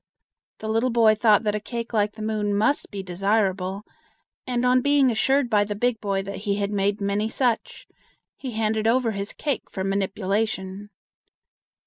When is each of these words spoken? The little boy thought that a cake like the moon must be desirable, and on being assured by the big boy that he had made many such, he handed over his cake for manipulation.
The 0.57 0.67
little 0.67 0.89
boy 0.89 1.13
thought 1.13 1.43
that 1.43 1.53
a 1.53 1.59
cake 1.59 1.93
like 1.93 2.13
the 2.13 2.23
moon 2.23 2.55
must 2.55 2.89
be 2.89 3.03
desirable, 3.03 3.83
and 4.47 4.65
on 4.65 4.81
being 4.81 5.11
assured 5.11 5.47
by 5.47 5.63
the 5.63 5.75
big 5.75 6.01
boy 6.01 6.23
that 6.23 6.37
he 6.37 6.55
had 6.55 6.71
made 6.71 6.99
many 6.99 7.29
such, 7.29 7.87
he 8.35 8.53
handed 8.53 8.87
over 8.87 9.11
his 9.11 9.31
cake 9.31 9.69
for 9.69 9.83
manipulation. 9.83 10.89